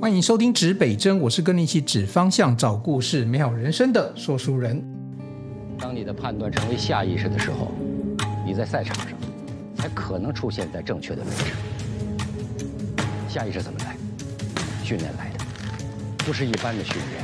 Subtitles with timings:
[0.00, 4.82] 欢迎收听指北针，我是跟你一起指方向、找故事、美好人生的说书人。
[5.78, 7.70] 当你的判断成为下意识的时候，
[8.46, 9.08] 你在赛场上
[9.76, 13.04] 才可能出现在正确的位置。
[13.28, 13.94] 下意识怎么来？
[14.82, 15.44] 训练来的，
[16.24, 17.22] 不是一般的训练，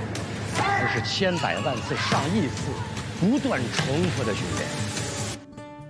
[0.58, 2.70] 而是千百万次、上亿次
[3.18, 4.85] 不断重复的训练。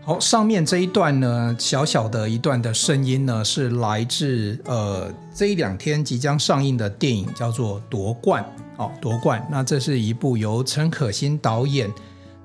[0.06, 8.40] 好，上面这一段呢，小小的一段的声音呢，是来自呃这一两天即将上映的电影，叫做《夺冠》
[8.80, 9.40] 哦，《夺冠》。
[9.50, 11.92] 那这是一部由陈可辛导演，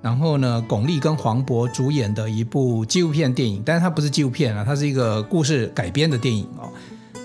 [0.01, 6.67] 然后呢，巩俐跟黄渤主演的一部纪录片电影，但是它不是纪录片啊，它是一个故事改编的电影哦。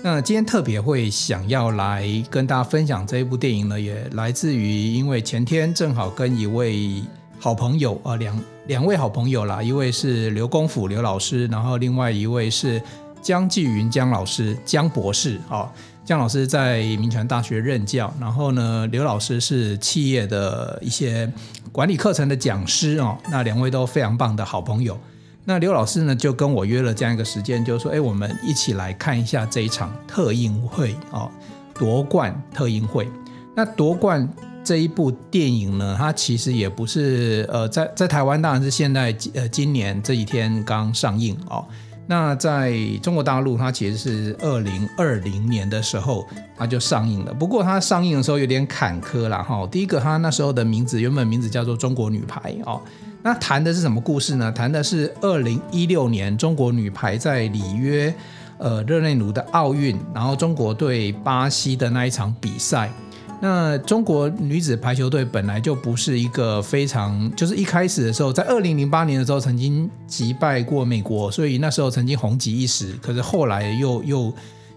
[0.03, 7.01] 那今天特别会想要来跟大家分享这一部电影呢，也来自于因为前天正好跟一位
[7.39, 8.39] 好朋友啊两。
[8.67, 12.81] 两位好朋友啦，一位是刘功夫刘老师，然后另外一位是
[13.21, 15.39] 江继云江老师江博士。
[15.49, 15.69] 哦，
[16.03, 21.31] 江老师在民权大学任教，然后呢，刘老师是企业的一些
[21.71, 23.17] 管理课程的讲师哦。
[23.31, 24.99] 那两位都非常棒的好朋友。
[25.45, 31.31] 那刘老师呢，就跟我约了这样一个时间，就是说，哎，我们一起来看一下这一场特映会哦，
[31.73, 33.07] 夺冠特映会。
[33.55, 34.27] 那夺冠。
[34.67, 41.65] 这一部电影呢，它其实也不是呃，在在台湾当然是现在呃今年这几天刚上映哦。
[42.05, 47.33] 那在中国大陆，它其实是二零二零年的时候它就上映了。
[47.33, 49.65] 不过它上映的时候有点坎坷啦哈。
[49.71, 52.81] 第一个，它那时候的名字原本名字叫做《中国女排》哦。
[53.23, 54.51] 那谈的是什么故事呢？
[54.51, 58.13] 谈的是二零一六年中国女排在里约
[58.57, 62.91] 呃热内卢的奥运，然后中国对巴西的那一场比赛。
[63.39, 72.93] 那中国女子排球队本来就不是一个非常，就是一开始的时候，在二零零八年的时候曾经击败过美国，所以那时候曾经红极一时。
[73.01, 74.33] 可是后来又又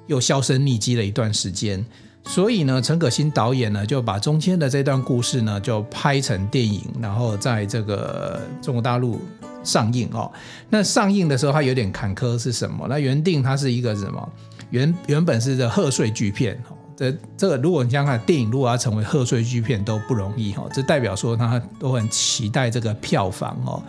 [0.09, 1.85] 又销声匿迹了一段时间。
[2.23, 9.19] 所以呢，陈可辛导演呢就把中间的这段故事呢就拍成电影，然后在这个中国大陆
[9.65, 10.31] 上映哦。
[10.69, 12.87] 那上映的时候它有点坎坷是什么？
[12.91, 14.33] 那原定它是一个什么？
[14.69, 16.77] 原原本是个贺岁巨片哦。
[17.01, 23.83] 这这个，如果你想想看，电影如果要成为贺岁巨片都不容易哈，这代表说他都很期待这个票房哦。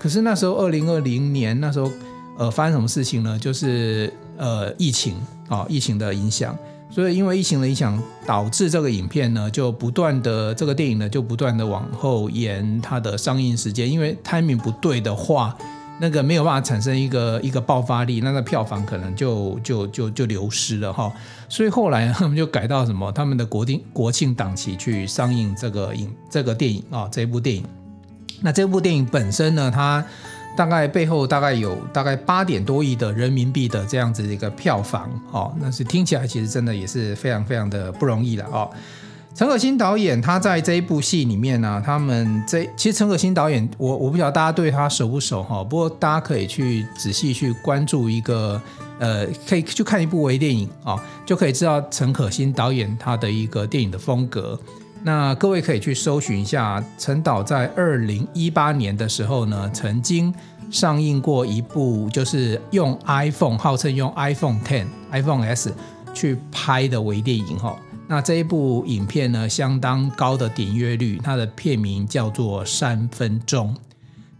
[0.00, 1.88] 可是那时候二零二零年那时候，
[2.36, 3.38] 呃，发生什么事情呢？
[3.38, 5.14] 就是呃疫情
[5.48, 6.58] 啊，疫情的影响，
[6.90, 7.96] 所以因为疫情的影响，
[8.26, 15.56] 导致这个影片呢就不断的这个电影呢就不断的往后延它的上映时间，因为 timing 不对的话。
[15.98, 21.12] 那个没有办法产生一个一个爆发力，那个票房可能就就就就流失了哈。
[21.48, 27.64] 所以后来他们就改到什么，他们的国定国庆档期去上映这个影这个电影啊，这部电影。
[28.42, 30.04] 那这部电影本身呢，它
[30.56, 38.70] 大概背后大概有大概八点多亿的人民币的这样子的一个票房哦，那是听起来其实真的也是非常非常的不容易了哦。
[39.36, 48.58] 陈可辛导演，他在这一部戏里面呢、他们这其实陈可辛导演，我我不晓得大家对他熟不熟哈，不过大家可以去仔细去关注一个，
[48.98, 54.58] 呃，可以去看一部微电影啊，就可以知道陈可辛导演他的一个电影的风格。
[55.02, 60.32] 那各位可以去搜寻一下，陈导在二零一八年的时候呢，曾经
[60.70, 65.74] 上映过一部，就是用 iPhone 号称用 iPhone Ten、iPhone S
[66.14, 67.76] 去拍的微电影哈。
[68.08, 73.74] 那这一部影片呢，相当高的点阅率，它的片名叫做《三分钟》，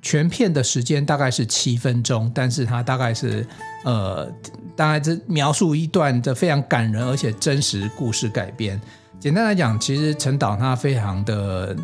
[0.01, 3.45] 全片的时间大概是七分钟，但是它大概是
[3.85, 4.31] 呃，
[4.77, 8.81] 大概是描述一段的非常感人而且真实故事改编。
[9.19, 11.77] 简单来讲，其实陈导他非常的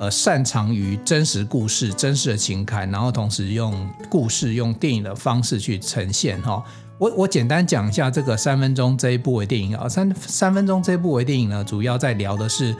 [0.00, 6.64] 呃擅长于真实故事、真实的情感，然后同时用故事、用电影的方式去呈现哈。
[6.98, 12.74] 我我简单讲一下这个三分钟这一部微电影啊，三三分钟这一部微电影呢，主要在聊的是，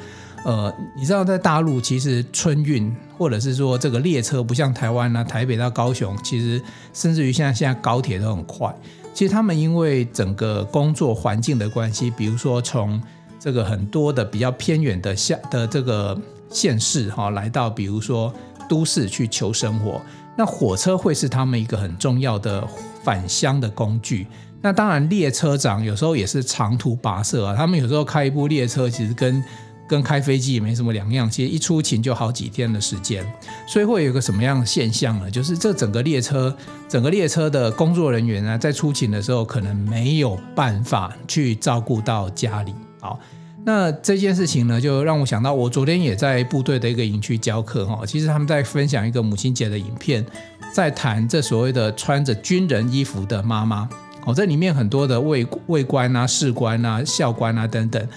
[0.44, 6.60] 呃，你知道在大陆其实春运或者是说这个列车不像台湾啊，台北到高雄，其实
[6.92, 8.74] 甚至于现在现在高铁都很快。
[9.14, 13.00] 其实他们因为整个工作环境的关系，比如说从
[13.38, 18.32] 这个很多的比较偏远的县的这个县市哈，来到比如说
[18.68, 20.03] 都市去求生活。
[20.38, 22.64] 那火车会是他们一个很重要的
[23.02, 24.24] 返乡的工具。
[24.62, 27.56] 那当然，列车长有时候也是长途跋涉啊。
[27.56, 29.42] 他们有时候开一部列车，其实跟
[29.88, 31.28] 跟开飞机也没什么两样。
[31.28, 33.26] 其实一出勤就好几天的时间。
[33.66, 35.28] 所以会有一个什么样的现象呢？
[35.28, 36.56] 就是这整个列车，
[36.88, 42.72] 整个列车的工作人员呢，在出勤的时候，可能没有办法去照顾到家里。
[43.00, 43.18] 好。
[43.65, 48.01] 那这件事情呢，就让我想到，我昨天也在部队的一个营区教课哈。
[48.07, 50.25] 其实他们在分享一个母亲节的影片，
[50.72, 53.89] 在谈这所谓的穿着军人衣服的妈妈。
[54.25, 58.09] 哦，这里面很多的卫卫官啊、士官啊、校官啊等等，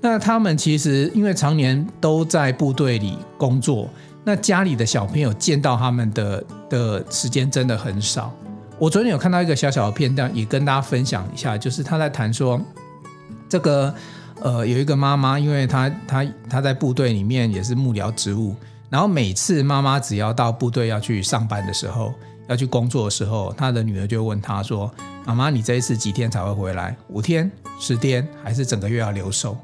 [0.00, 3.88] 那他们其实因为常年都在部队里工作，
[4.24, 8.34] 那家里的小朋友见到他们的的时间真的很少。
[8.78, 12.60] 我昨天有看到一个小小的片段，也跟大家分享一下，就是他在谈说，
[13.48, 13.94] 这个
[14.44, 18.54] 呃有一个妈妈，因为她她她在部队里面也是幕僚职务，
[18.90, 22.12] 然后每次妈妈只要到部队要去上班的时候，
[22.46, 24.92] 要去工作的时候，她的女儿就问她说
[25.26, 26.94] ：“妈妈，你这一次几天才会回来？
[27.08, 27.50] 五天、
[27.80, 29.56] 十天，还是整个月要留守？”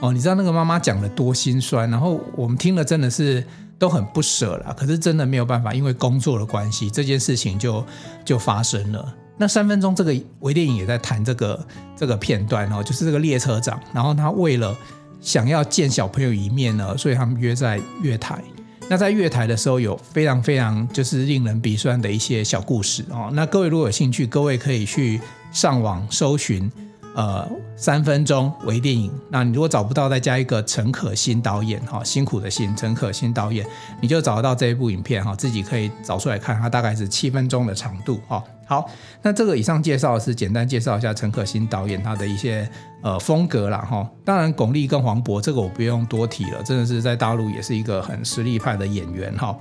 [0.00, 3.42] 哦，你知道那个妈妈讲的多心酸，然后我们听了真的是。
[3.76, 7.84] 都很不舍了，可是真的没有办法，因为工作的关系，这件事情就
[8.24, 9.14] 就发生了。
[9.36, 11.66] 那三分钟这个微电影也在谈这个
[11.96, 14.76] 这个片段哦，就是这个列车长，然后他为了
[15.20, 18.42] 想要见小朋友一面呢，所以他们约在月台。
[18.88, 23.30] 那在月台的时候，有非常非常就是令人鼻酸的一些小故事哦。
[23.32, 25.20] 那各位如果有兴趣，各位可以去
[25.52, 26.70] 上网搜寻。
[27.14, 33.64] 呃，三分钟微电影，那你如果找不到，再加一个陈可辛导演哈，辛苦的辛，陈可辛导演，
[34.00, 38.42] 你就找得到这一部影片哈，自己可以找出来看，它大概是七分钟的长度哈。
[38.66, 38.90] 好，
[39.22, 42.68] 那这个以上介绍是简单介绍一下陈可辛导演他的一些
[43.02, 44.08] 呃风格啦哈。
[44.24, 49.56] 当然，巩俐跟黄渤这个我不用多提了，真的是在大陆也是一个很实力派的演员哈。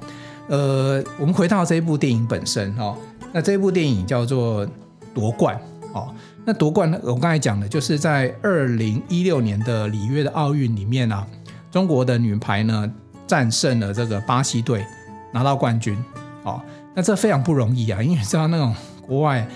[0.47, 2.97] 呃，我们回到这一部电影本身哈，
[3.31, 4.67] 那这部电影叫做
[5.13, 5.55] 夺冠
[5.93, 6.11] 哦。
[6.45, 6.99] 那夺冠呢？
[7.03, 11.25] 我刚才讲的，就是在二零一六年的里约的奥运里面啊，
[11.71, 12.91] 中国的女排呢
[13.25, 14.85] 战胜了这个巴西队，
[15.31, 15.97] 拿到冠军。
[16.43, 16.61] 哦，
[16.93, 18.75] 那这非常不容易啊，因为你知道那种
[19.07, 19.47] 国外，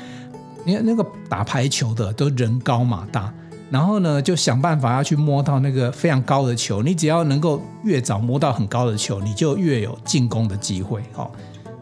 [0.63, 3.33] 你看那个打排球的都人高马大，
[3.69, 11.03] 然后呢就想办法要去摸到那个非常高的球，你只要能够越早摸到很高的球，你就越有进攻的机会。
[11.15, 11.29] 哦，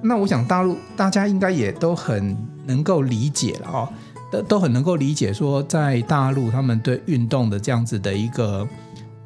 [0.01, 2.36] 那我想大陆大家应该也都很
[2.66, 3.88] 能够理解了哦。
[4.31, 8.68] 都都很能够理解，说在大陆他们对运动的这样子的一个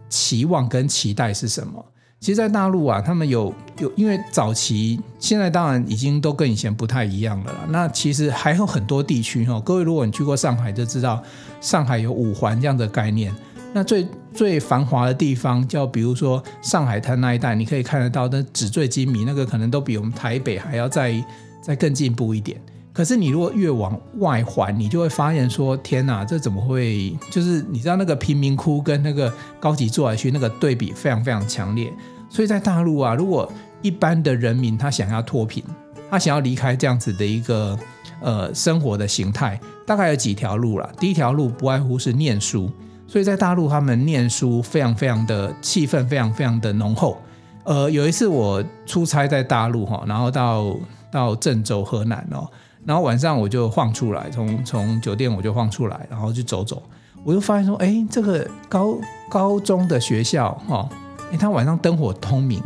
[0.10, 1.84] 期望跟期待是什么？
[2.20, 7.60] 其实，在大陆啊，他们有有，因为早期现在当然已经都跟以前不太一样了啦。
[7.70, 11.24] 那其实还有很多地区哈，各位如果你去过上海，就知道
[11.62, 13.34] 上海有五环这样的概念。
[13.72, 21.24] 那最最繁华的地方，叫比如说上海滩那一带，你可以看得到那纸醉金迷，那个可能都比我们台北还要再
[21.62, 22.60] 再更进步一点。
[22.92, 27.16] 可是你如果越往外环，你就会发现说：天哪，这怎么会？
[27.32, 31.94] 就是你知道那个贫民窟跟那个高级住宅区那个对比非常非常强烈。
[32.30, 33.50] 所以在大陆啊，如果
[33.82, 35.64] 一般的人民他想要脱贫，
[36.10, 37.78] 他想要离开这样子的一个
[38.22, 40.92] 呃生活的形态，大概有几条路了。
[41.00, 42.70] 第一条路不外乎是念书，
[43.08, 47.18] 所以在大陆他们念书非常非常的气氛非常非常的浓厚。
[47.64, 50.76] 呃，有一次我出差在大陆哈，然后到
[51.12, 52.50] 到郑州河南哦。
[52.86, 56.82] 然后晚上我就晃出来，从从酒店我就晃出来，然后去走走，
[57.24, 58.98] 我就发现说，哎，这个高
[59.30, 60.90] 高中的学校哈，
[61.32, 62.64] 哎，他晚上灯火通明，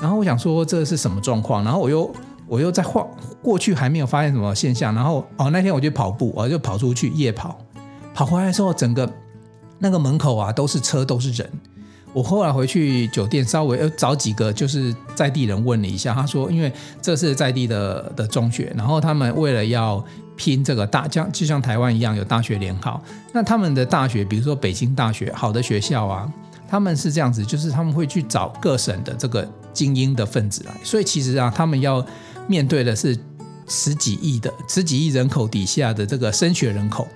[0.00, 1.62] 然后我想说这是什么状况？
[1.62, 2.10] 然后我又
[2.46, 3.06] 我又在晃
[3.42, 4.94] 过去，还没有发现什么现象。
[4.94, 7.58] 然后哦，那天我就跑步，我就跑出去夜跑，
[8.14, 9.08] 跑回来的时候，整个
[9.78, 11.50] 那个门口啊都是车，都是人。
[12.12, 16.70] 我后来回去酒店，稍微要找几个就是在地人问了一下，他说，因为
[17.00, 20.04] 这是在地的的中学，然后他们为了要
[20.36, 26.30] 拼这个大，像就像台湾一样有大学联考，那他们的大学，比如说北京大学，好的学校啊，
[26.68, 32.04] 他们是这样子，就是他们会去找各省的这个精英的分子来，所以其实啊，他们要
[32.46, 33.18] 面对的是
[33.66, 37.08] 十几亿的十几亿人口底下的这个升学人口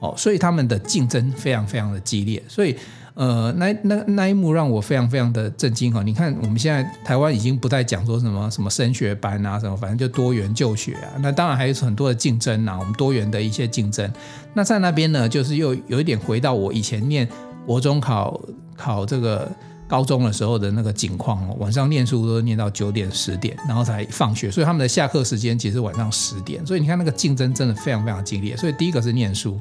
[0.00, 2.76] 哦，所以他们的竞争非常非常的激烈，所以。
[3.14, 6.02] 呃，那那那一幕让我非常非常的震惊哈！
[6.02, 11.12] 你看，我们现在台湾已经不再讲说什么什么升学班啊，什么反正就多元就学啊。
[11.20, 14.10] 那当然还有很多的竞争啊，我们多元的一些竞争。
[14.54, 17.28] 那在那边呢，就是又有一点回到我以前念
[17.66, 18.40] 国中考
[18.74, 19.46] 考这个
[19.86, 21.54] 高中的时候的那个景况哦。
[21.58, 26.66] 晚上念书都念到九点十点，然后才放学，所以他们的下课时间其实晚上十点。
[26.66, 28.56] 所以你看那个竞争真的非常非常激烈。
[28.56, 29.60] 所以第一个是念书。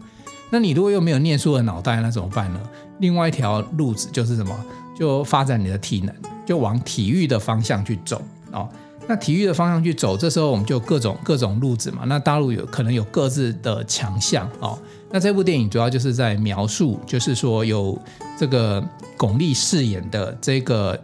[0.50, 2.60] 那你如果又没有念书的脑袋，那怎么办呢？
[3.01, 4.55] 另外一条路子就是什么？
[4.98, 6.15] 就发展你的体能，
[6.46, 8.70] 就往体育的方向去走哦。
[9.08, 12.03] 那体育的方向去走，这时候我们就各种各种路子嘛。
[12.05, 14.77] 那大陆有可能有各自的强项哦。
[15.10, 18.00] 那这部电影主要就是在描述，就是说有
[18.38, 18.81] 这个
[19.17, 20.98] 巩俐饰演的这个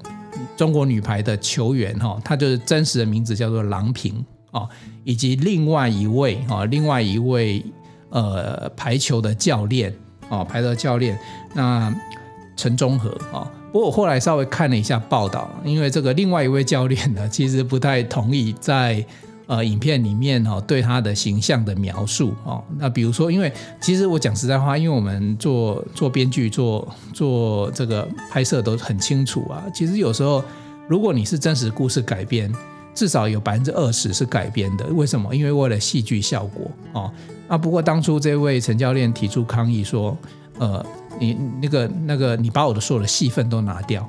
[0.56, 4.70] 中国女排的球员哈，她就是真实的名字叫做郎平哦，
[5.04, 7.66] 以及另外一位哈，另外一位。
[8.10, 9.94] 呃，排球的教练
[10.30, 11.18] 哦，排球教练
[11.54, 11.94] 那
[12.56, 13.50] 陈忠和啊。
[13.72, 19.06] 不过我后来稍微看了一下报道，因为这个另外一位教练呢，其实不太同意在
[19.46, 22.64] 呃影片里面哦对他的形象的描述哦。
[22.78, 29.64] 那比如说，因为其实我讲实在话，因为我们做做编剧、做做这个拍摄都很清楚啊。
[29.74, 30.44] 其实有时候，
[30.88, 32.52] 如果你是真实故事改编，
[32.96, 34.86] 至少有百分之二十是改编的。
[34.88, 35.36] 为什么？
[35.36, 37.12] 因为为了戏剧效果哦。
[37.48, 40.18] 啊，不过当初这位陈教练提出抗议说，
[40.60, 40.86] 呃，
[41.20, 44.08] 你那个那个，你把我的所有的戏份都拿掉。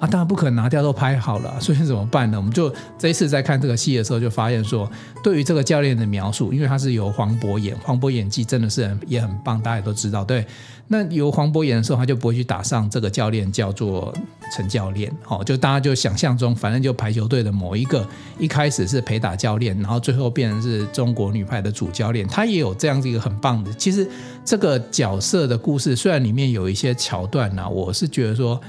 [0.00, 2.36] 啊，当然不可能拿掉，都拍好了，所以怎么办呢？
[2.38, 4.88] 我们就这一次在看这个戏的时候，就发现说，
[5.24, 10.24] 对于这个教练的描述，因为他是由黄渤演，黄渤演技真的是很也很棒，大家都知道。
[10.24, 10.46] 对，
[10.86, 14.14] 那由黄渤演的时候，他就不会去打上这个教练叫做
[14.54, 18.06] 陈教练，好，就大家就想象中，反正就排球队的某一个，
[18.38, 23.72] 一开始是陪打教练，然后最后变成是中国女排的主教练，他也有这样子一个很棒的。
[23.74, 24.08] 其实
[24.44, 28.60] 这个角色的故事，虽然里面有一些桥段呢，我是觉得说。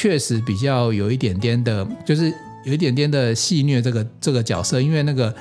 [0.00, 2.32] 确实比较有一点点的，就是
[2.64, 5.34] 有一点点的戏谑这个这个角色，因为那个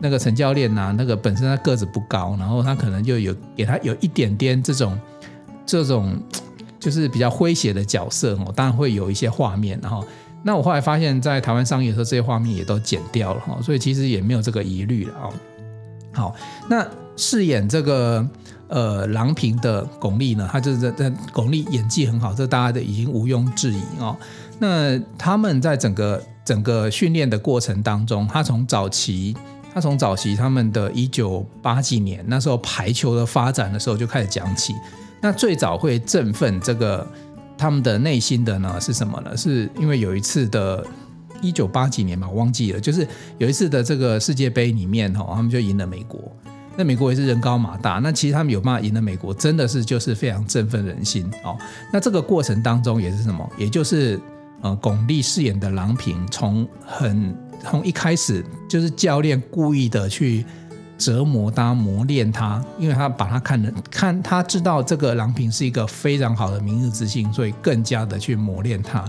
[0.00, 4.96] 那个陈教练呐、啊，那个本身他个子不高，然后他可能就有给他有一点点这种
[5.66, 6.16] 这种
[6.78, 10.06] 就是比较诙谐的角色哦，当然会有一些画面，然后
[10.44, 15.28] 那我后来发现，在台湾上映的时候，这些画面也都剪掉了哈，所以其实也没有这个疑虑了啊。
[16.12, 16.36] 好，
[16.70, 18.24] 那饰演这个。
[18.68, 24.16] 呃，郎平的巩俐呢，她就是在巩俐演技很好，这大家都已经毋庸置疑哦。
[24.58, 29.36] 那他们在整个整个训练的过程当中，他从早期，
[29.72, 34.74] 他从早期他们的一九八几年那时候排球的发展的时候就开始讲起。
[35.20, 37.06] 那最早会振奋这个
[37.58, 39.36] 他们的内心的呢是什么呢？
[39.36, 40.84] 是因为有一次的
[41.42, 43.06] 一九八几年嘛，我忘记了，就是
[43.38, 46.20] 有一次的这个世界杯里面哈，他们就赢了美国。
[46.76, 51.56] 那美国也是人高马大，那其实他们有办法赢了美国，真的是就是非常振奋人心哦。
[51.92, 53.48] 那这个过程当中也是什么？
[53.56, 54.20] 也就是
[54.60, 60.44] 呃，巩俐饰演的郎平，从很从一开始就是教练故意的去
[60.98, 69.04] 折磨他、磨练他，因为他把他看的看，他知道这个郎平是一个非常好的明日之星，所以更加的去磨练他。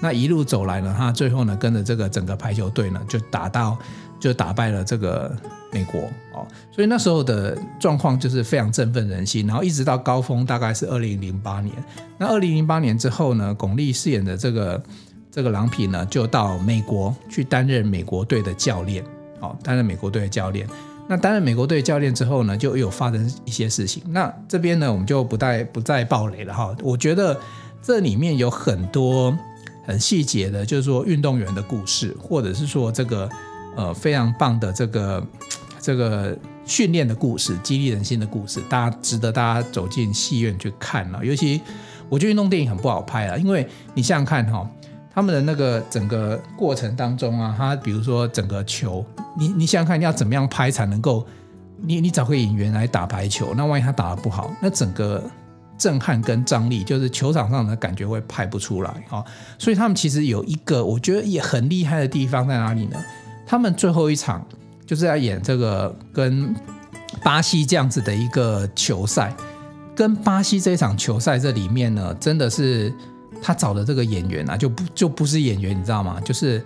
[0.00, 3.78] 那一路走来呢，他最后呢，跟着这个整个排球队呢，就打到。
[4.18, 5.34] 就打败了这个
[5.70, 6.00] 美国
[6.32, 11.74] 哦，所以那时候的状况就是非常振奋人心，然后一直到高峰大概是二零零八年。
[12.18, 14.82] 那二零零八年之后呢，巩俐饰演的这个
[15.30, 19.04] 这个郎平呢，就到美国去担任美国队的教练，
[19.40, 20.66] 哦，担任美国队的教练。
[21.08, 24.02] 那担任美国队教练之后呢，就有发生一些事情。
[24.08, 26.74] 那这边呢，我们就不再不再暴雷了哈。
[26.82, 27.38] 我觉得
[27.82, 29.36] 这里面有很多
[29.84, 33.28] 很细节的，就是说运动员的故事，或者是说这个。
[33.76, 35.26] 呃，非常棒的这个
[35.80, 41.24] 这个训练的故事，激励人心的故事，大家值得大家走进戏院去看了。
[41.24, 41.60] 尤其
[42.08, 44.68] 我觉得运动电影很不好拍啊，因为你想想看哈，
[45.14, 49.04] 他们的那个整个过程当中啊，他比如说整个球，
[49.38, 51.26] 你你想想看，你要怎么样拍才能够，
[51.82, 55.22] 你你找个演员来打排球，那万一他打得不好，那整个
[55.76, 59.22] 震撼跟张力，就是球场上的感觉会拍不出来啊。
[59.58, 62.98] 所以他们其实有一个我觉得也很厉害的地方在哪里呢？
[63.46, 64.44] 他们最后一场
[64.84, 66.54] 就是在演这个跟
[67.22, 69.34] 巴西这样子的一个球赛，
[69.94, 72.92] 跟巴西这一场球赛这里面呢，真的是
[73.40, 76.20] 他找的这个演员啊，就不就不是演员，你知道吗？
[76.22, 76.62] 就是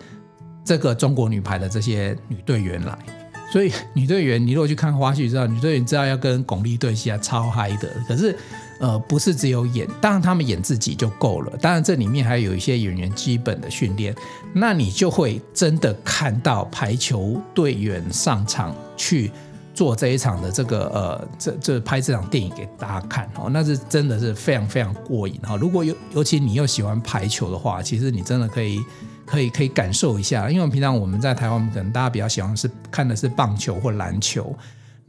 [0.65, 2.99] 这个中国女排的这些女队员来，
[3.53, 8.35] 所以女队员你如果去看花絮，知道女队员知道要跟巩俐对戏啊，超嗨的，可是。
[8.81, 11.57] 呃，不是只有演，当然他们演自己就够了。
[11.59, 14.15] 当然这里面还有一些演员基本的训练，
[14.55, 19.31] 那你就会真的看到排球队员上场去
[19.75, 25.57] 做这一场的这个呃，这这拍这场电影给大家看哦，那是真的是非常非常过瘾哈。
[25.57, 28.81] 如果有尤其你又喜欢排球的话，其实你真的可以
[29.27, 34.57] 可以可以感受一下，因为平常我们在台湾可能大家比较喜欢是看的是棒球或篮球。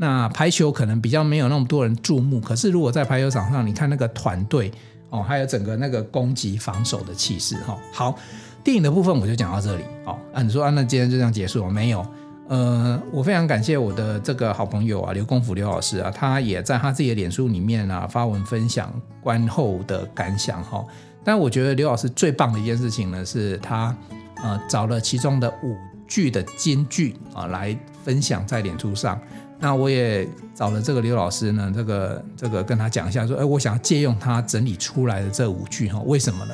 [0.01, 4.71] 那排球可能比较没有那么多人注目，可是如果在排球场上，你看那个团队
[5.11, 7.77] 哦，还有整个那个攻击防守的气势哈。
[7.93, 8.15] 好，
[8.63, 10.17] 电影的部分我就讲到这里哦。
[10.33, 11.69] 啊，你说啊，那今天就这样结束了？
[11.69, 12.03] 没有，
[12.47, 18.91] 呃，我非常感谢我的这个好朋友啊，刘功夫刘老师啊，他也在他自己的脸书里面啊发文分享
[19.21, 20.83] 观后的感想哈。
[21.23, 23.95] 但我觉得刘老师最棒的一件事情呢，是他
[24.37, 25.77] 呃找了其中的五
[26.07, 29.21] 句的金句啊来分享在脸书上。
[29.61, 36.53] 那我也找了这个刘老师呢，这个这个跟他讲一下，说，哎，我想要借用他整理出来的这五句哈，为什么呢？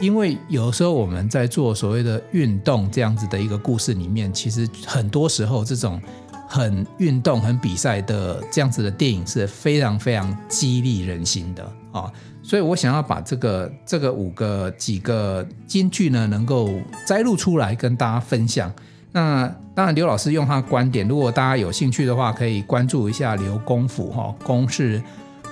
[0.00, 6.00] 因为有时候我们在做所谓的运动这样子的一个故事里面，其实很多时候这种
[6.48, 16.70] 很运动、很比赛的这样子的电影是非常非常激励人心的啊，所以我想要把这个这个五个几个金句呢，能够
[17.06, 18.72] 摘录出来跟大家分享。
[19.12, 24.34] 那当然，刘老师用他的观点，如果大家有兴趣的话，可以关注一下刘恭甫哈。
[24.44, 25.02] 恭是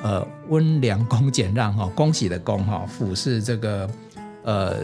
[0.02, 3.90] 呃温良恭俭让哈，恭喜的恭哈，甫是这个
[4.44, 4.76] 呃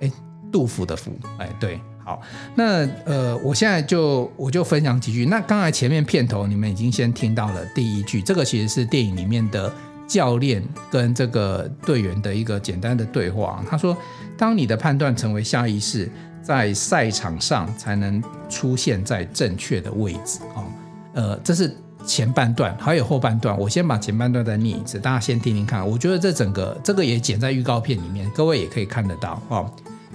[0.00, 0.10] 哎
[0.52, 1.80] 杜甫的甫哎对。
[2.04, 2.22] 好，
[2.54, 5.26] 那呃，我现在就我就分享几句。
[5.26, 9.72] 那刚才前面片头你们已经先听到了第一句，这个其实是电影里面的
[10.06, 13.60] 教练跟这个队员的一个简单的对话。
[13.68, 13.96] 他说
[14.38, 16.08] ：“当你的判断成为下意识，
[16.46, 20.64] 在赛场上才能出现在正确的位置。”哦，
[21.14, 21.76] 呃，这是
[22.06, 23.58] 前半段，还有后半段。
[23.58, 25.84] 我先把前半段再念一次，大家先听听看。
[25.84, 29.68] 我觉得这整个这个也剪在预告片里面，各位也可以看得到哦。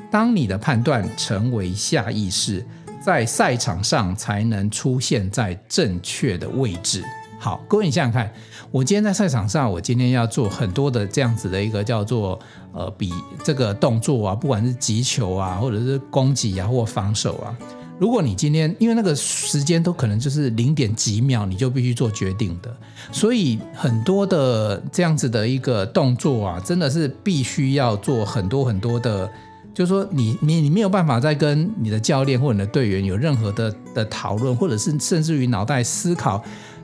[0.09, 2.65] 当你的判断成为下意识，
[3.03, 7.03] 在赛场上才能出现在正确的位置。
[7.39, 8.31] 好，各位你想想看，
[8.72, 12.40] 我今天在赛场上，我今天要做很多的这样子的一个叫做
[12.72, 13.12] 呃比
[13.44, 17.54] 这个动作啊，不管是击球啊，或者是攻击啊，或防守啊。
[18.00, 22.74] 如果你今天因为那个时间都可能就是零点几秒，你就必须做决定的，
[23.12, 29.30] 所以很多的这样子的一个动作啊，真的是必须要做很多很多的。
[29.74, 36.44] 就是说你，你你你没有办法再跟你的教练或你的队员有任何的的讨论，或者是甚至于脑袋思考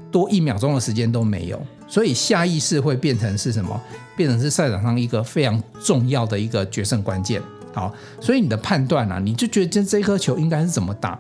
[0.09, 3.81] 多一秒钟的时间都没有，所以下意识会变成是什么？
[4.15, 7.41] 变成是赛场上一个非常重要的一个决胜关键。
[7.73, 11.19] 好，所以你的判断啊，你就觉得这这颗球应该是怎么打，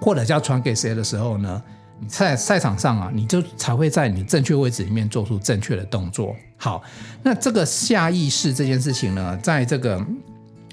[0.00, 1.62] 或者要传给谁的时候呢？
[1.98, 6.34] 你在赛场上啊，你就才会在你正确位置里面做出正确的动作。
[6.56, 6.82] 好，
[7.22, 10.04] 那这个下意识这件事情呢，在这个。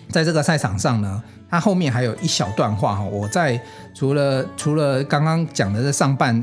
[0.10, 3.04] 在这个赛场上呢，它后面还有一小段话哈。
[3.04, 3.62] 我在
[3.94, 6.42] 除了除了刚刚讲的这上半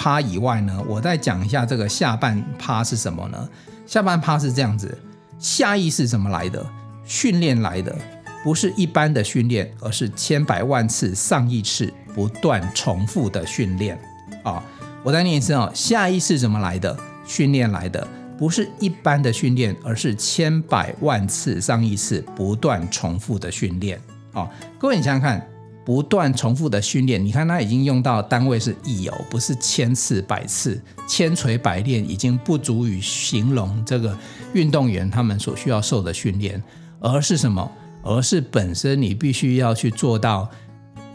[0.00, 3.46] 趴以外呢，我再讲一下这个下半趴是什么呢？
[3.86, 4.98] 下半趴是这样子：
[5.38, 6.64] 下意识怎么来的？
[7.04, 7.94] 训练来的，
[8.42, 14.00] 不是一般的训练，而是千百万次、上亿次不断重复的训练
[14.42, 14.64] 啊！
[15.02, 16.96] 我再念一次哦：下意识怎么来的？
[17.26, 18.08] 训练来的。
[18.38, 24.00] 不是一般的训练，而是千百万次、上亿次不断重复的训练。
[24.32, 25.46] 哦，各位，你想想看，
[25.84, 34.16] 不断重复的训练，你看它已经用到单位是亿哦，不是千次、百次，千锤百炼已经不足以形容这个
[34.52, 36.62] 运动员他们所需要受的训练，
[37.00, 37.70] 而是什么？
[38.02, 40.48] 而是本身你必须要去做到。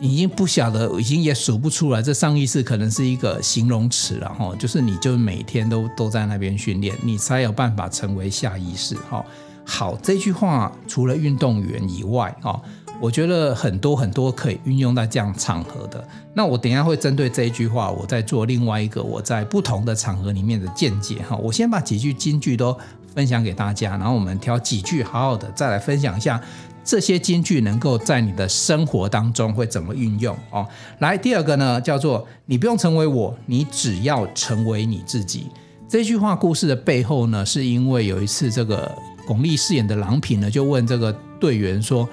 [0.01, 2.01] 已经不晓得，已经也数不出来。
[2.01, 9.25] 这上意识可能是一个形容词了哈，就是你就每天都都在那边训练，你才有办法成为下意识哈。
[9.63, 12.61] 好，这句话除了运动员以外哈，
[13.01, 16.05] 我觉得很多很多可以运用在这样场合的。
[16.33, 21.35] 那我等一下会针对这一句话，我再做另外一个我在不同的场合里面的见解哈。
[21.37, 22.77] 我先把几句金句都
[23.13, 26.41] 分享给大家，然后我们挑几句好好的再来分享一下。
[26.83, 30.67] 这些金句能够在你的生活当中会怎么运用哦？
[30.99, 35.47] 来，第二个呢，叫做你不用成为我，你只要成为你自己。
[35.89, 42.07] 这句话故事的背后呢，是因为有一次这个巩俐饰演的郎平呢，就问这个队员说，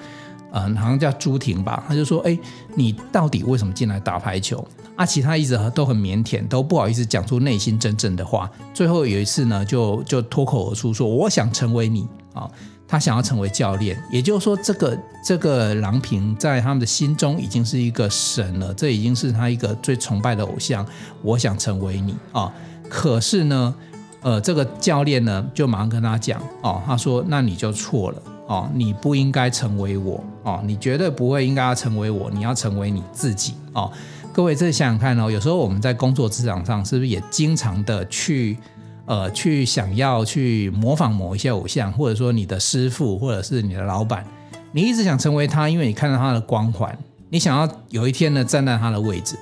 [0.53, 2.37] 嗯，好像叫朱婷吧，他就说，哎，
[2.75, 4.65] 你到底为什么进来打排球？
[4.95, 8.49] 啊，其他一直都很腼腆，都不好意思讲出内心真正的话。
[8.73, 12.49] 最后有一次呢，就就脱口而出说，我想成为你啊。
[12.85, 20.85] 他想要成为教练，也就是说，这个这个郎平在他们的心中已经是一个神了，这已经是他一个最崇拜的偶像。
[21.23, 22.53] 我想成为你啊！
[22.87, 23.73] 可是呢，
[24.21, 33.91] 呃，这个教练呢，就马上跟他讲哦，他说：“那你就错了哦，你不应该成为我哦，你绝对不会应该要成为我，你要成为你自己哦。”
[34.33, 38.57] 各位，这想想看哦，有时候我们在工作职场上，是不是也经常的去？
[39.05, 44.25] 呃，去想要去模仿某一些偶像，或者说你的师傅，或者是你的老板，
[44.71, 49.37] 你一直想成为他，因为你看到他的光环，你想要有一天呢站在他的位置。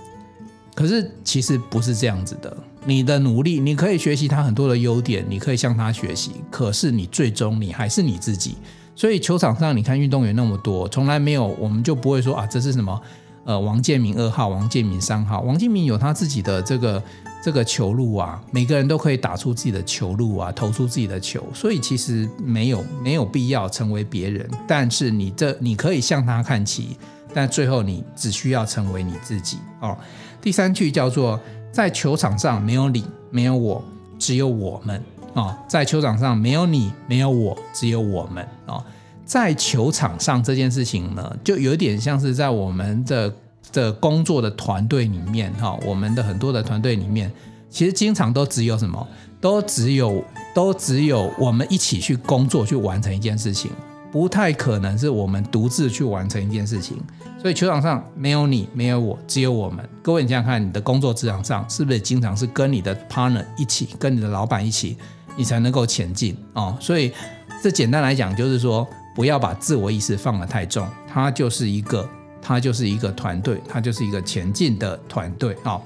[0.73, 8.55] 可是其实不是这样子的，你的努力，你可以学习他很多的优点，你可以向他学习，可是你最终你还是你自己。
[8.95, 13.01] 所以球场上你看运动员那么多，从来没有我们就不会说啊，这是什么？
[13.43, 17.01] 呃，王建民二号，王建民三号，王建民有他自己的这个。
[17.43, 24.47] 这个球路啊，每个人都可以打出自己的球路啊，投出自己的球，所以其实没有没有必要成为别人。
[24.67, 26.95] 但是你这你可以向他看齐，
[27.33, 29.97] 但最后你只需要成为你自己哦。
[30.39, 31.39] 第三句叫做
[31.71, 33.83] 在球场上没有你，没有我，
[34.19, 35.03] 只有我们
[35.33, 35.55] 哦。
[35.67, 38.83] 在球场上没有你，没有我，只有我们哦。
[39.25, 43.33] 在球场上这件事情呢，就有点像是在我们的。
[43.71, 47.31] 的工作的团队里面，哈，我们的很多的团队里面，
[47.69, 49.07] 其实经常都只有什么，
[49.39, 50.21] 都只有
[50.53, 53.71] 都只有我们一起去工作去完成一件事情，
[54.11, 56.97] 不太可能是我们独自去完成一件事情。
[57.41, 59.83] 所以球场上没有你，没有我，只有我们。
[60.03, 64.95] 各位，你想想看，你的工作职场上是不是经常是跟你的 partner 一起，跟你的老板一起，
[65.35, 66.77] 你才能够前进哦？
[66.79, 67.11] 所以
[67.59, 72.07] 这简单来讲，就是说不要把自我意识放得太重，它就是一个，
[72.43, 75.57] 它就是一个团队，它就是一个前进的团队。
[75.63, 75.81] 哦，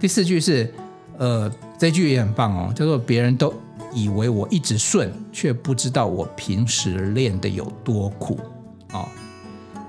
[0.00, 0.72] 第四句是，
[1.18, 3.52] 呃，这句也很棒哦，叫做别人都
[3.92, 8.40] 以为我一直顺，却不知道我平时练得有多苦
[8.94, 9.06] 哦。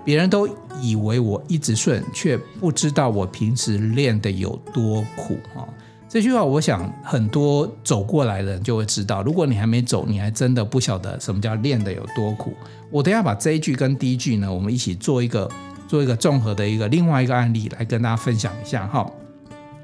[0.06, 0.48] 别人都
[0.80, 5.68] 以为我一直顺，却不知道我平时练得有多苦啊！
[6.08, 9.24] 这句话，我想很多走过来的人就会知道。
[9.24, 12.54] 如果你还没走，你还真的不晓得什么叫练得有多苦。
[12.92, 15.50] 我等下把这一句跟第一句呢，我们一起做一个
[15.88, 19.06] 做一个综合的一个另外一个案例来跟大家分享一下哈。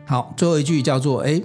[0.06, 1.42] 好，最后一句叫做：哎，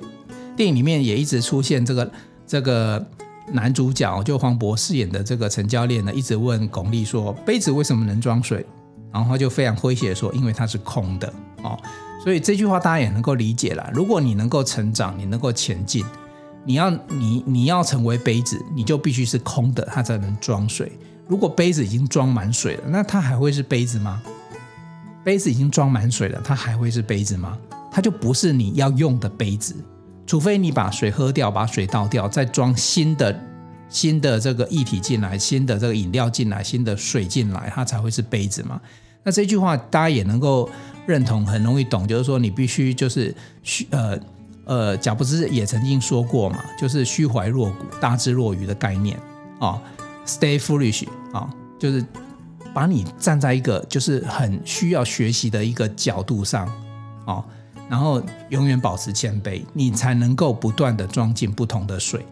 [0.54, 2.12] 电影里面也一直出现这个
[2.46, 3.04] 这个
[3.52, 8.64] 男主角，就黄渤饰演的这个陈教练呢，一直问巩俐说：杯子为什么能装水？
[9.12, 11.32] 然后他就非常诙谐的说：“因为它是空的
[11.62, 11.78] 哦，
[12.22, 13.90] 所以这句话大家也能够理解了。
[13.94, 16.04] 如果你能够成长，你能够前进，
[16.64, 20.92] 你要你你要成为杯子，你就必须是空的，它才能装水。
[21.26, 24.20] 如果杯子已经装满水了，那它还会是杯子吗？
[25.24, 27.56] 杯子已经装满水了，它还会是杯子吗？
[27.90, 29.74] 它就不是你要用的杯子，
[30.26, 33.38] 除非你把水喝掉，把水倒掉，再装新的。”
[33.88, 38.80] 新的这个液体进来，新的这个饮料进来，新的水进来，它才会是杯子嘛。
[39.22, 40.68] 那这句话大家也能够
[41.06, 44.18] 认同，很容易懂，就是说你必须就是虚呃
[44.64, 49.16] 呃，贾布斯也曾经说过嘛，就是虚怀若谷，大智若愚的概念
[49.60, 49.80] 啊、
[50.26, 52.04] ，stay foolish 啊、就是
[52.74, 56.66] 把你站在一个就是很需要学习的一个角度上
[57.24, 57.42] 啊、
[57.88, 62.24] 然后永远保持谦卑，你才能够不断的装进不同的水。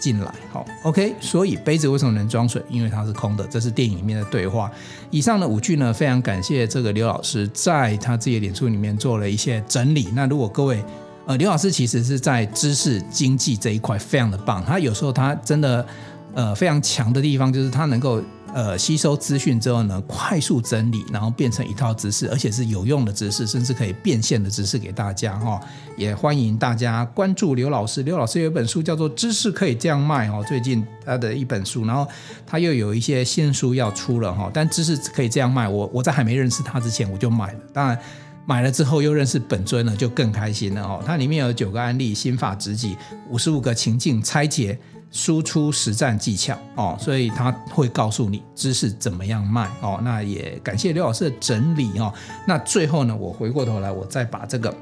[0.00, 1.14] 进来，好，OK。
[1.20, 2.60] 所以杯子为什么能装水？
[2.68, 3.46] 因为它是空的。
[3.46, 4.68] 这是电影里面的对话。
[5.12, 10.08] 以上的五句呢，非常感谢这个刘老师在他自己的脸书里面做了一些整理。
[10.12, 10.84] 那如果各位，
[11.26, 14.64] 呃，刘老师其实是在知识经济这一块非常的棒。
[14.64, 15.86] 他有时候他真的，
[16.34, 18.20] 呃，非常强的地方就是他能够。
[18.54, 25.58] 呃，吸收资讯之后呢，快速整理，然后变成一套知识，而且是有用的知识，甚至可以变现的知识给大家哈。
[25.96, 32.06] 也欢迎大家关注刘老师，刘老师有一本书叫做《知识可以这样卖》哦，最近他的一本书，然后
[32.46, 34.50] 他又有一些新书要出了哈。
[34.52, 37.98] 但知识可以这样卖，我我在还没认识他之前我就买了，当然
[38.44, 41.02] 买了之后又认识本尊了，就更开心了哦。
[41.06, 42.98] 它里面有九个案例，心法直击，
[43.30, 44.78] 五十五个情境拆解。
[45.12, 50.00] 输出实战技巧哦，所以他会告诉你知识怎么样卖哦。
[50.02, 52.12] 那也感谢刘老师的整理哦。
[52.48, 54.74] 那最后呢，我回过头来，我再把这个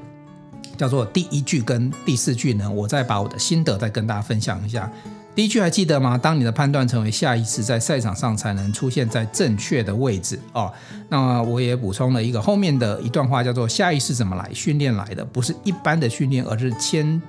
[0.77, 4.89] 叫做第一句跟第四句呢，我再把我的心得再跟大家分享一下。
[5.33, 6.17] 第一句还记得吗？
[6.17, 10.71] 当你的判断成为下意识，在赛场上才能出现在正确的位置哦。
[11.07, 14.49] 那我也补充了一个后面的一段话，叫做下意识怎么来？
[14.53, 17.21] 训练来的，不是一般的训练，而是千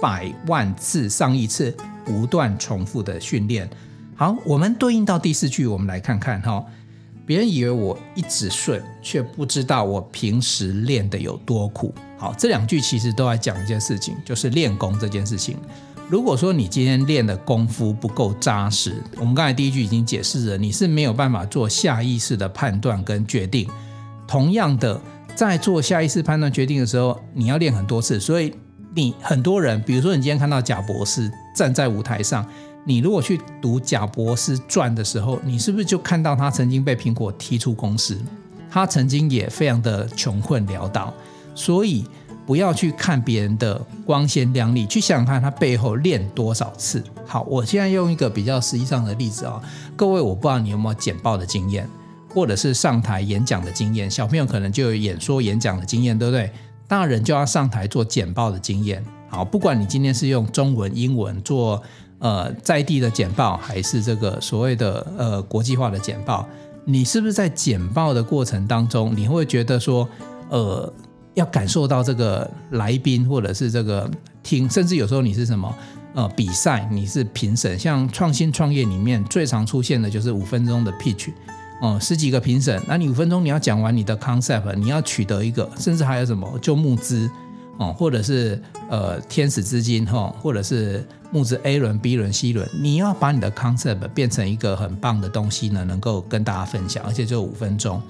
[0.00, 1.76] 百万次、上亿次。
[2.04, 3.68] 不断重复的训练，
[4.14, 6.64] 好，我们对应到第四句，我们来看看哈。
[7.26, 11.94] 别人以为我一直顺，却不知道我平时练得有多苦。
[12.18, 15.56] 好，这两句其实都在讲一件事情，就是练功这件事情。
[16.08, 23.68] 如果说你今天练的功夫不够扎实，我们刚才第一句已经解释了，你是没有办法做下意识的判断跟决定。
[24.26, 25.00] 同样的，
[25.36, 28.52] 在做下意识判断决定的时候，你要练很多次，所以。
[28.92, 32.42] 你很多人，比如说你今天看到贾博士站在舞台上，
[32.86, 38.18] 你如果去读贾博士传的时候，你是不是就看到他曾经被苹果踢出公司？
[38.70, 41.12] 他曾经也非常的穷困潦倒，
[41.54, 42.06] 所以
[42.46, 47.04] 不要去看别人的光鲜亮丽，去想想看他背后练多少次。
[47.26, 49.60] 好，我现在用一个比较实际上的例子啊，
[49.94, 51.86] 各位，我不知道你有没有简报的经验，
[52.32, 56.50] 或者是上台演讲的经验，小朋友可能就有演说演讲的经验，对不对？
[56.88, 61.80] 大人就要上台做简报的经验，好，不管你今天是用中文、英文做
[62.18, 66.44] 呃在地的简报，还是这个所谓的呃国际化的简报，
[66.84, 70.06] 你是不是在简报的过程当中，你会觉得说，
[70.48, 70.92] 呃，
[71.34, 74.10] 要感受到这个来宾或者是这个
[74.42, 75.72] 听，甚至有时候你是什么
[76.14, 81.28] 呃比赛，你是评审，像创新创业里面最常出现的就是五分钟的 pitch。
[81.80, 87.30] 哦，十几个评审，那你五分钟你要讲完你的 concept，你要取得一个，甚至还有什么就募资
[87.80, 98.00] 哦，或者是呃天使资金哈，或者是募资 A 轮、B 轮、C 轮，你要把你的 concept 变成一个很棒的东西呢，能够跟大家分享，而且就五分钟。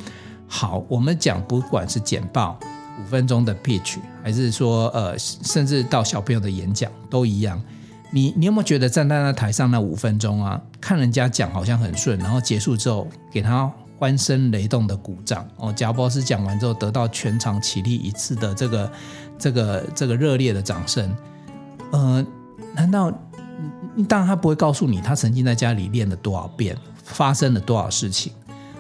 [0.49, 2.59] 好，我们讲不管是简报
[3.01, 7.63] 五分钟的 pitch，还是说呃，甚至到小朋友的演讲都一样。
[8.11, 15.73] 你你有没有觉得站在那台上那五分钟啊，看人家讲好像很顺，然后结束之后给他欢声雷动的鼓掌哦。
[15.73, 18.91] 贾博士讲完之后，得到全场起立一次的这个
[19.41, 21.17] 这个这个热烈的掌声。
[21.91, 22.25] 呃，
[22.75, 23.11] 难道
[24.09, 28.33] 当然他不会告诉你他曾经在家里练了多少遍，发生了多少事情？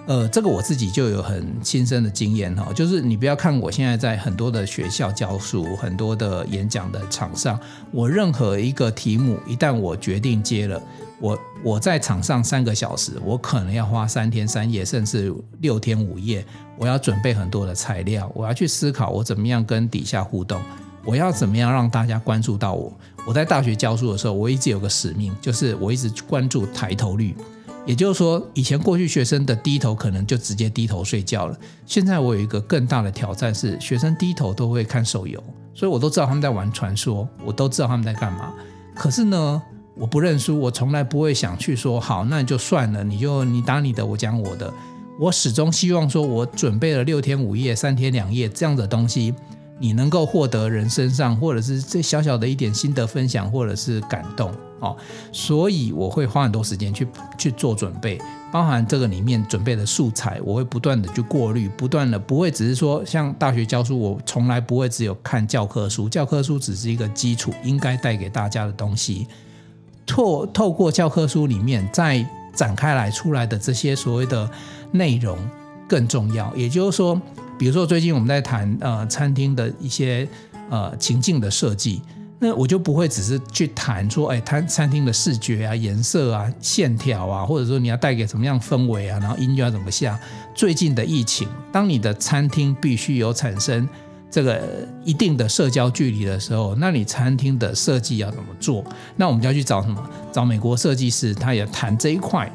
[0.07, 7.61] 呃，这个我自己就有很亲身的经验哈，就是你不要看我现在在很多的学校教书，很多的演讲的场上，
[7.93, 10.83] 我任何一个题目，一旦我决定接了，
[11.21, 16.45] 我我在场上三个小时，我可能要花三天三夜，甚至六天五夜，
[16.77, 20.61] 我要准备很多的材料，我要去思考我怎么样跟底下互动，
[21.05, 22.93] 我要怎么样让大家关注到我。
[23.25, 27.37] 我在大学教书的时候，我一直有个使命，就是我一直关注抬头率。
[27.91, 31.59] 也就是说，以前过去学生的低头可能就直接低头睡觉了。
[31.85, 35.43] 现在我有一个更大的挑战是，学生低头都会看手游，
[35.75, 38.55] 所以我都知道他们在玩传说，我都知道他们在干嘛。
[38.95, 39.61] 可是呢，
[39.97, 44.73] 我不认输，我从来不会想去说好，那就算了，你就你打你的，我讲我的。
[45.19, 49.35] 我始终希望说，我准备了六天五夜、三天两夜这样的东西。
[49.83, 54.95] 你能够获得人身上，或者是这小小的一点心得分享，或者是感动哦，
[55.33, 58.21] 所以我会花很多时间去去做准备，
[58.53, 69.27] 包含这个里面准备的素材，我会不断的去过滤，不断的不会只是说像大学教书，我从来不会只有看教科书，教科书只是一个基础，应该带给大家的东西，
[70.05, 72.23] 透透过教科书里面再
[72.55, 74.51] 展开来出来的这些所谓的
[74.93, 75.39] 内容
[75.89, 77.19] 更重要，也就是说。
[77.61, 80.27] 比如说，最近我们在谈呃餐厅的一些
[80.71, 82.01] 呃情境的设计，
[82.39, 90.19] 那我就不会只是去谈说，哎，餐餐厅的视觉啊、颜色啊、线条啊，或者说你要带给什么样氛围啊，然后音乐要怎么下。
[90.55, 93.87] 最近的疫情，当你的餐厅必须有产生
[94.31, 98.83] 这个一定的社交距离的时候，那你餐厅的设计要怎么做？
[99.17, 100.03] 那我们就要去找什么？
[100.33, 102.51] 找美国设计师，他也谈这一块。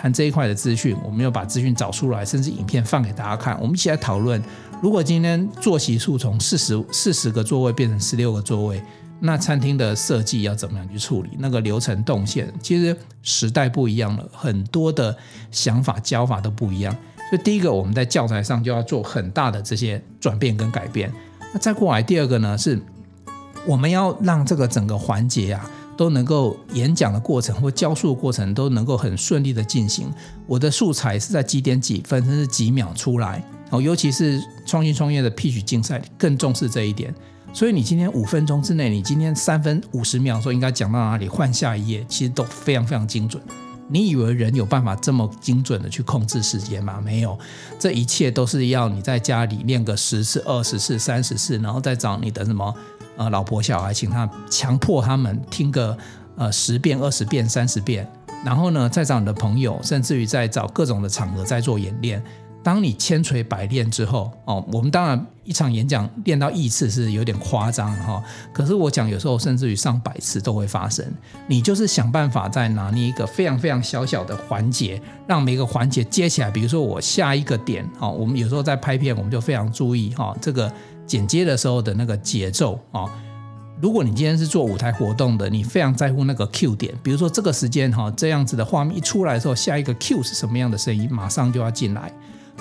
[0.00, 3.54] 谈这一块的资讯，我们要把资讯找出来，甚至影片放给大家看。
[3.60, 4.42] 我们一起来讨论：
[4.80, 8.82] 如果今天坐席数从四十四十个座位变成十六个座位，
[9.20, 11.28] 那餐厅的设计要怎么样去处理？
[11.38, 15.14] 那个流程动线，其实时代不一样了，很多的
[15.50, 16.90] 想法教法都不一样。
[17.28, 21.12] 所以第一个，我们在教材上就要做很大的这些转变跟改变。
[21.52, 22.80] 那再过来第二个呢，是
[23.66, 25.70] 我们要让这个整个环节啊。
[26.00, 30.10] 都能够演讲的过程或教书的过程都能够很顺利的进行。
[30.46, 37.14] 我的素材是在几点几分甚至几秒出来哦，尤其是创新创业的 pitch 竞赛更重视这一点。
[37.52, 43.42] 所以你今天五分钟之内，你今天三分五十秒说应该讲到哪里，换下一页，其实都非常非常精准。
[43.86, 46.98] 你以为人有办法这么精准的去控制时间吗？
[47.04, 47.38] 没有，
[47.78, 52.74] 这一切都是要你在家里练个十次、二十次、三十次，然后再找你的什么。
[53.20, 55.94] 呃，老婆小孩，请他强迫他们听个
[56.36, 58.10] 呃十遍、二十遍、三十遍，
[58.42, 62.22] 然后呢，再找你的朋友，甚至于再找各种的场合再做演练。
[62.62, 71.04] 当你千锤百炼之后，哦，我们当然一场演讲练到亿次是有点夸张哈、可是我讲有时候甚至于上百次都会发生。
[71.46, 76.50] 你就是想办法再拿捏一个非常非常小小的环节，让每个环节接起来。
[76.50, 80.72] 比如说我下一个点，哦，我们有时候在拍片，我们就非常注意哈、哦，这个。
[81.10, 83.04] 剪接的时候的那个节奏啊，
[83.82, 92.12] 如果你今天是做舞台活动的，你非常在乎那个 Q 点，比如说这个时间哈，这样子的画面一出来的时候，下一个 Q 是什么样的声音，马上就要进来，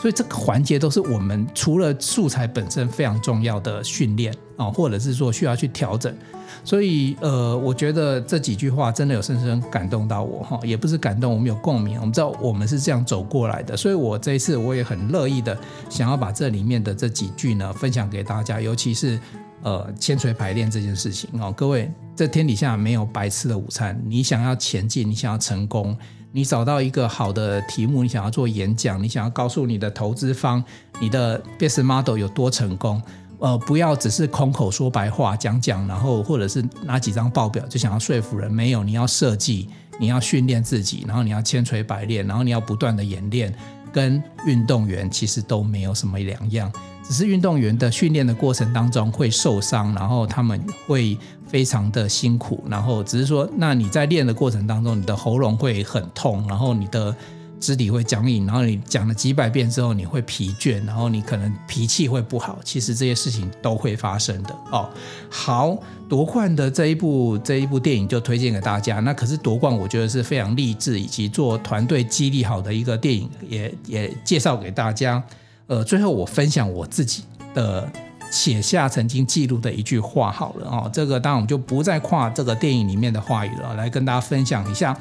[0.01, 6.15] 所以这个环节都是我们除了素材本身非常重要的训练啊，或者是说需要去调整。
[6.63, 15.57] 所以，呃，我觉得这几句话真的有深深感动到我哈，也不是感动，我们有共鸣，我们知道我们是这样走过来的，所以我这一次我也很乐意的
[15.89, 19.17] 想要把这里面的这几句呢分享给大家，尤其是
[19.61, 25.97] 呃千锤百炼这件事情哦，各位，这天底下没有白吃的午餐，你想要前进，你想要成功，
[26.31, 30.63] 你找到一个好的题目，你想要做演讲，你想要告诉你的投资方，
[30.99, 33.01] 你的 business model 有多成功。
[33.39, 43.53] 呃，不要只是空口说白话讲讲，然后或者是拿几张报表就想要说服人，没有，你要设计，你要训练自己，然后你要千锤百炼，然后你要不断的演练，
[43.91, 46.71] 跟运动员其实都没有什么两样，
[47.03, 57.15] 只是运动员的训练的过程当中会受伤，然后他们会非常的辛苦，然后只是说，那你在练的过程当中，你的喉咙会很痛，然后你的。
[57.59, 62.59] 肢体会僵硬，然后你讲了几百遍之后，你会疲倦，然后你可能脾气会不好。
[62.63, 64.89] 其实这些事情都会发生的哦。
[65.29, 68.99] 好，夺冠的这一部这一部电影就推荐给大家。
[69.01, 75.21] 那可是夺冠，我觉得是非常励志以及做团队激励好的一个电影，也也介绍给大家。
[75.67, 77.87] 呃，最后我分享我自己的
[78.31, 80.89] 写下曾经记录的一句话好了哦。
[80.91, 84.97] 这个当然我们就不再跨这个电影里面的话语了，来跟大家分享一下。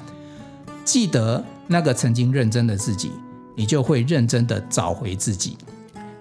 [0.89, 1.45] 记得。
[1.71, 3.13] 那个曾经认真的自己，
[3.55, 5.55] 你就会认真的找回自己。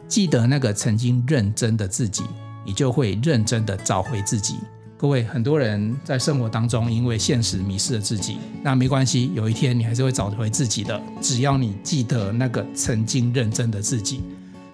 [0.05, 2.23] 记得那个曾经认真的自己，
[2.65, 4.55] 你就会认真的找回自己。
[4.97, 11.01] 各位，很多人在生活当中因为现实迷失了自己，那没关系，有一天你还是会找回自己的。
[11.21, 14.21] 只要你记得那个曾经认真的自己。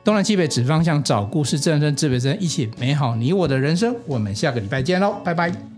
[0.03, 3.95] 东南西北指方向，找故事，正真，指北针，一起美好你我的人生。
[4.07, 5.72] 我们下个礼拜见喽，拜拜。